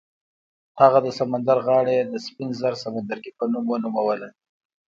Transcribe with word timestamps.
هغه 0.81 0.99
د 1.05 1.07
سمندر 1.19 1.57
غاړه 1.67 1.91
یې 1.97 2.03
د 2.07 2.13
سپین 2.25 2.49
زر 2.59 2.73
سمندرګي 2.83 3.31
په 3.37 3.45
نوم 3.51 3.65
ونوموله. 3.69 4.29